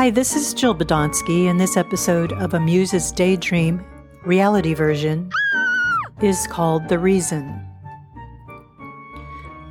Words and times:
Hi, 0.00 0.08
this 0.08 0.34
is 0.34 0.54
Jill 0.54 0.74
Badonsky, 0.74 1.44
and 1.50 1.60
this 1.60 1.76
episode 1.76 2.32
of 2.32 2.54
A 2.54 2.58
Muse's 2.58 3.12
Daydream 3.12 3.84
reality 4.24 4.72
version 4.72 5.30
is 6.22 6.46
called 6.46 6.88
The 6.88 6.98
Reason. 6.98 7.62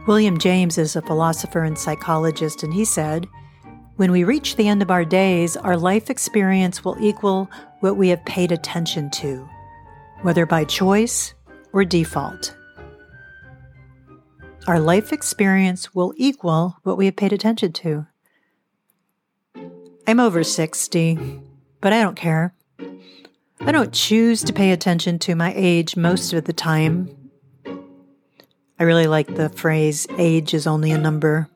William 0.05 0.38
James 0.38 0.77
is 0.77 0.95
a 0.95 1.02
philosopher 1.02 1.63
and 1.63 1.76
psychologist, 1.76 2.62
and 2.62 2.71
he 2.71 2.86
said, 2.86 3.27
When 3.95 4.12
we 4.12 4.23
reach 4.23 4.55
the 4.55 4.68
end 4.68 4.84
of 4.84 4.91
our 4.91 5.04
days, 5.04 5.57
our 5.57 5.76
life 5.76 6.12
experience 6.12 6.86
will 6.86 6.98
equal 7.00 7.50
what 7.80 7.98
we 7.98 8.09
have 8.09 8.23
paid 8.25 8.52
attention 8.52 9.09
to, 9.09 9.50
whether 10.21 10.46
by 10.46 10.64
choice 10.64 11.34
or 11.73 11.84
default. 11.84 12.55
Our 14.67 14.80
life 14.80 15.11
experience 15.11 15.95
will 15.95 16.14
equal 16.17 16.77
what 16.84 17.00
we 17.00 17.05
have 17.05 17.16
paid 17.16 17.34
attention 17.34 17.73
to. 17.73 18.05
I'm 20.09 20.20
over 20.20 20.44
60, 20.44 21.20
but 21.81 21.94
I 21.94 22.02
don't 22.02 22.16
care. 22.16 22.55
I 23.59 23.72
don't 23.72 23.94
choose 23.94 24.44
to 24.45 24.52
pay 24.52 24.72
attention 24.72 25.20
to 25.20 25.36
my 25.36 25.54
age 25.55 25.95
most 25.95 26.34
of 26.34 26.45
the 26.45 26.52
time. 26.52 27.16
I 28.80 28.84
really 28.86 29.05
like 29.05 29.36
the 29.36 29.50
phrase, 29.50 30.08
age 30.17 30.55
is 30.55 30.66
only 30.66 30.90
a 30.90 30.98
number. 30.98 31.48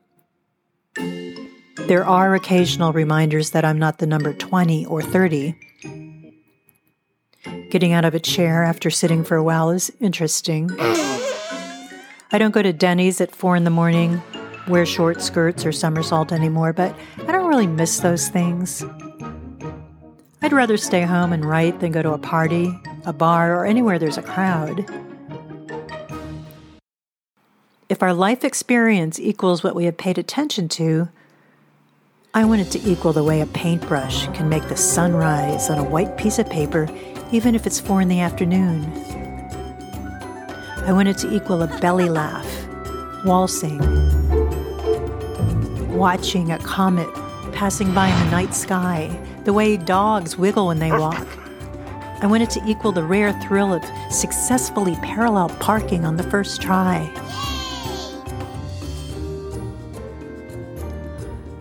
There 0.94 2.04
are 2.04 2.36
occasional 2.36 2.92
reminders 2.92 3.50
that 3.50 3.64
I'm 3.64 3.80
not 3.80 3.98
the 3.98 4.06
number 4.06 4.32
20 4.32 4.86
or 4.86 5.02
30. 5.02 5.56
Getting 7.70 7.92
out 7.92 8.04
of 8.04 8.14
a 8.14 8.20
chair 8.20 8.62
after 8.62 8.88
sitting 8.88 9.24
for 9.24 9.36
a 9.36 9.42
while 9.42 9.70
is 9.70 9.90
interesting. 9.98 10.70
I 10.78 12.38
don't 12.38 12.54
go 12.54 12.62
to 12.62 12.72
Denny's 12.72 13.20
at 13.20 13.34
4 13.34 13.56
in 13.56 13.64
the 13.64 13.70
morning 13.70 14.22
wear 14.68 14.86
short 14.86 15.20
skirts 15.20 15.66
or 15.66 15.72
somersault 15.72 16.32
anymore, 16.32 16.72
but 16.72 16.96
I 17.26 17.32
don't 17.32 17.48
really 17.48 17.66
miss 17.66 18.00
those 18.00 18.28
things. 18.28 18.84
I'd 20.42 20.52
rather 20.52 20.76
stay 20.76 21.02
home 21.02 21.32
and 21.32 21.44
write 21.44 21.80
than 21.80 21.92
go 21.92 22.02
to 22.02 22.12
a 22.12 22.18
party, 22.18 22.78
a 23.06 23.12
bar, 23.12 23.54
or 23.54 23.66
anywhere 23.66 23.98
there's 23.98 24.18
a 24.18 24.22
crowd. 24.22 24.84
If 27.88 28.02
our 28.02 28.14
life 28.14 28.44
experience 28.44 29.20
equals 29.20 29.62
what 29.62 29.74
we 29.74 29.84
have 29.84 29.96
paid 29.96 30.18
attention 30.18 30.68
to, 30.70 31.08
I 32.32 32.44
want 32.44 32.62
it 32.62 32.70
to 32.72 32.90
equal 32.90 33.12
the 33.12 33.22
way 33.22 33.40
a 33.40 33.46
paintbrush 33.46 34.26
can 34.28 34.48
make 34.48 34.68
the 34.68 34.76
sun 34.76 35.14
rise 35.14 35.70
on 35.70 35.78
a 35.78 35.84
white 35.84 36.16
piece 36.16 36.38
of 36.38 36.50
paper, 36.50 36.88
even 37.30 37.54
if 37.54 37.66
it's 37.66 37.78
four 37.78 38.00
in 38.00 38.08
the 38.08 38.20
afternoon. 38.20 38.84
I 40.84 40.92
want 40.92 41.08
it 41.08 41.18
to 41.18 41.32
equal 41.32 41.62
a 41.62 41.68
belly 41.78 42.08
laugh, 42.08 42.46
waltzing, 43.24 43.80
watching 45.94 46.50
a 46.50 46.58
comet 46.58 47.08
passing 47.52 47.94
by 47.94 48.08
in 48.08 48.24
the 48.24 48.30
night 48.30 48.54
sky, 48.54 49.16
the 49.44 49.52
way 49.52 49.76
dogs 49.76 50.36
wiggle 50.36 50.66
when 50.66 50.80
they 50.80 50.90
walk. 50.90 51.26
I 52.20 52.26
want 52.26 52.42
it 52.42 52.50
to 52.50 52.62
equal 52.66 52.90
the 52.90 53.04
rare 53.04 53.32
thrill 53.40 53.72
of 53.72 53.84
successfully 54.10 54.96
parallel 54.96 55.50
parking 55.60 56.04
on 56.04 56.16
the 56.16 56.22
first 56.24 56.60
try. 56.60 57.10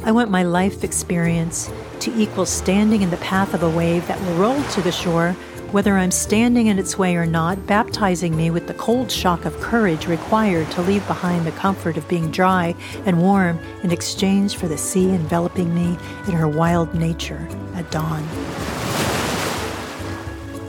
I 0.03 0.11
want 0.11 0.31
my 0.31 0.43
life 0.43 0.83
experience 0.83 1.71
to 2.01 2.13
equal 2.19 2.45
standing 2.45 3.03
in 3.03 3.09
the 3.09 3.17
path 3.17 3.53
of 3.53 3.63
a 3.63 3.69
wave 3.69 4.07
that 4.07 4.19
will 4.21 4.35
roll 4.35 4.63
to 4.63 4.81
the 4.81 4.91
shore 4.91 5.35
whether 5.73 5.97
I'm 5.97 6.11
standing 6.11 6.67
in 6.67 6.77
its 6.77 6.99
way 6.99 7.15
or 7.15 7.25
not, 7.25 7.65
baptizing 7.65 8.37
me 8.37 8.51
with 8.51 8.67
the 8.67 8.75
cold 8.75 9.11
shock 9.11 9.43
of 9.43 9.59
courage 9.59 10.05
required 10.05 10.69
to 10.69 10.83
leave 10.83 11.05
behind 11.07 11.47
the 11.47 11.51
comfort 11.53 11.97
of 11.97 12.07
being 12.07 12.29
dry 12.29 12.75
and 13.07 13.19
warm 13.19 13.57
in 13.81 13.89
exchange 13.89 14.55
for 14.55 14.67
the 14.67 14.77
sea 14.77 15.09
enveloping 15.09 15.73
me 15.73 15.97
in 16.27 16.33
her 16.33 16.47
wild 16.47 16.93
nature 16.93 17.47
at 17.73 17.89
dawn. 17.89 18.21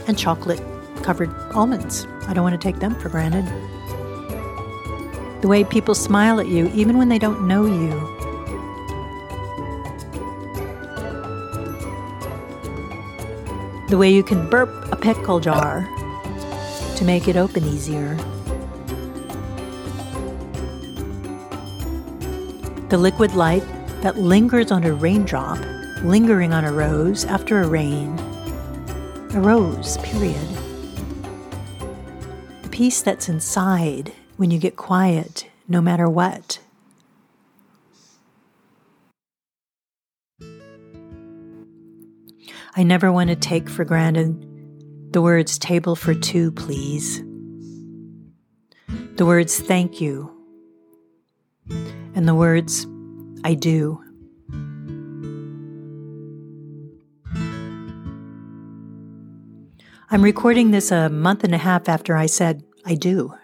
And 0.09 0.19
chocolate 0.19 0.62
covered 1.03 1.28
almonds. 1.53 2.06
I 2.26 2.32
don't 2.32 2.43
want 2.43 2.59
to 2.59 2.66
take 2.66 2.81
them 2.81 2.94
for 2.94 3.10
granted. 3.10 3.44
The 5.43 5.48
way 5.48 5.64
people 5.64 5.94
smile 5.94 6.41
at 6.41 6.48
you, 6.48 6.70
even 6.72 6.97
when 6.97 7.10
they 7.10 7.19
don't 7.19 7.47
know 7.47 7.66
you, 7.66 8.13
the 13.94 13.99
way 13.99 14.12
you 14.12 14.25
can 14.25 14.50
burp 14.50 14.91
a 14.91 14.97
pickle 14.97 15.38
jar 15.38 15.88
to 16.97 17.05
make 17.05 17.28
it 17.28 17.37
open 17.37 17.62
easier. 17.62 18.16
The 22.88 22.99
liquid 22.99 23.34
light 23.34 23.62
that 24.03 24.19
lingers 24.19 24.72
on 24.72 24.82
a 24.82 24.93
raindrop, 24.93 25.60
lingering 26.03 26.53
on 26.53 26.65
a 26.65 26.72
rose 26.72 27.25
after 27.25 27.62
a 27.62 27.69
rain. 27.69 28.19
A 29.32 29.41
rose, 29.41 29.97
period. 29.99 30.49
The 32.62 32.71
peace 32.71 33.00
that's 33.00 33.28
inside 33.28 34.12
when 34.38 34.50
you 34.50 34.59
get 34.59 34.75
quiet, 34.75 35.47
no 35.69 35.81
matter 35.81 36.09
what. 36.09 36.59
I 42.76 42.82
never 42.82 43.12
want 43.12 43.30
to 43.30 43.36
take 43.36 43.68
for 43.70 43.84
granted 43.84 44.44
the 45.12 45.22
words 45.22 45.58
table 45.58 45.94
for 45.94 46.12
two, 46.12 46.50
please. 46.50 47.22
The 49.14 49.24
words 49.24 49.60
thank 49.60 50.00
you. 50.00 50.30
And 52.16 52.26
the 52.26 52.34
words 52.34 52.84
I 53.44 53.54
do. 53.54 54.00
I'm 60.10 60.22
recording 60.22 60.72
this 60.72 60.90
a 60.90 61.08
month 61.08 61.44
and 61.44 61.54
a 61.54 61.58
half 61.58 61.88
after 61.88 62.16
I 62.16 62.26
said 62.26 62.64
I 62.84 62.96
do. 62.96 63.34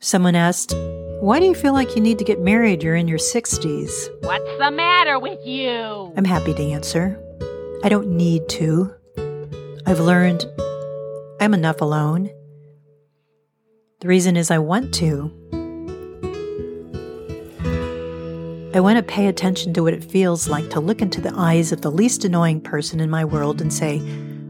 Someone 0.00 0.34
asked, 0.34 0.74
Why 1.20 1.38
do 1.38 1.46
you 1.46 1.54
feel 1.54 1.72
like 1.72 1.94
you 1.94 2.02
need 2.02 2.18
to 2.18 2.24
get 2.24 2.40
married? 2.40 2.82
You're 2.82 2.96
in 2.96 3.06
your 3.06 3.18
60s. 3.18 4.08
What's 4.22 4.58
the 4.58 4.70
matter 4.72 5.20
with 5.20 5.46
you? 5.46 6.12
I'm 6.16 6.24
happy 6.24 6.54
to 6.54 6.62
answer. 6.62 7.18
I 7.84 7.88
don't 7.88 8.08
need 8.08 8.48
to. 8.50 8.94
I've 9.86 9.98
learned 9.98 10.44
I'm 11.40 11.52
enough 11.52 11.80
alone. 11.80 12.30
The 14.00 14.06
reason 14.08 14.36
is 14.36 14.52
I 14.52 14.58
want 14.58 14.94
to. 14.94 15.32
I 18.74 18.80
want 18.80 18.98
to 18.98 19.02
pay 19.02 19.26
attention 19.26 19.74
to 19.74 19.82
what 19.82 19.94
it 19.94 20.04
feels 20.04 20.48
like 20.48 20.70
to 20.70 20.80
look 20.80 21.02
into 21.02 21.20
the 21.20 21.34
eyes 21.36 21.72
of 21.72 21.82
the 21.82 21.90
least 21.90 22.24
annoying 22.24 22.60
person 22.60 23.00
in 23.00 23.10
my 23.10 23.24
world 23.24 23.60
and 23.60 23.72
say, 23.72 24.00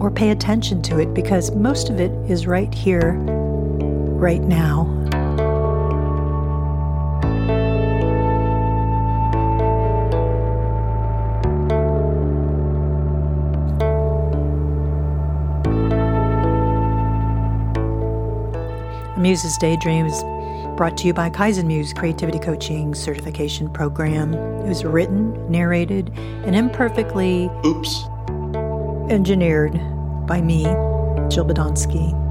or 0.00 0.10
pay 0.10 0.30
attention 0.30 0.80
to 0.84 0.98
it 0.98 1.12
because 1.12 1.50
most 1.50 1.90
of 1.90 2.00
it 2.00 2.12
is 2.30 2.46
right 2.46 2.72
here, 2.72 3.12
right 3.12 4.40
now. 4.40 5.05
Muse's 19.18 19.56
Daydream 19.56 20.06
is 20.06 20.22
brought 20.76 20.96
to 20.98 21.06
you 21.06 21.14
by 21.14 21.30
Kaizen 21.30 21.66
Muse 21.66 21.94
Creativity 21.94 22.38
Coaching 22.38 22.94
Certification 22.94 23.70
Program. 23.70 24.34
It 24.34 24.68
was 24.68 24.84
written, 24.84 25.50
narrated, 25.50 26.12
and 26.16 26.54
imperfectly 26.54 27.50
Oops. 27.64 28.04
engineered 29.10 29.72
by 30.26 30.42
me, 30.42 30.64
Jill 31.30 31.46
Badonsky. 31.46 32.25